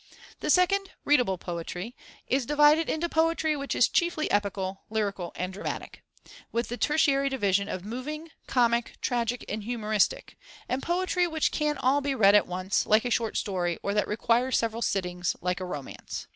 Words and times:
The 0.39 0.49
second 0.49 0.89
(readable 1.05 1.37
poetry) 1.37 1.95
is 2.27 2.47
divided 2.47 2.89
into 2.89 3.07
poetry 3.07 3.55
which 3.55 3.75
is 3.75 3.87
chiefly 3.87 4.31
epical, 4.31 4.81
lyrical, 4.89 5.31
and 5.35 5.53
dramatic, 5.53 6.01
with 6.51 6.69
the 6.69 6.75
tertiary 6.77 7.29
division 7.29 7.69
of 7.69 7.85
moving, 7.85 8.31
comic, 8.47 8.93
tragic, 8.99 9.45
and 9.47 9.63
humoristic; 9.63 10.39
and 10.67 10.81
poetry 10.81 11.27
which 11.27 11.51
can 11.51 11.77
all 11.77 12.01
be 12.01 12.15
read 12.15 12.33
at 12.33 12.47
once, 12.47 12.87
like 12.87 13.05
a 13.05 13.11
short 13.11 13.37
story, 13.37 13.77
or 13.83 13.93
that 13.93 14.07
requires 14.07 14.57
several 14.57 14.81
sittings, 14.81 15.35
like 15.39 15.59
a 15.59 15.65
romance. 15.65 16.25